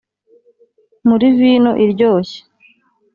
muri 1.07 1.27
vino 1.37 1.71
iryoshye 1.85 2.39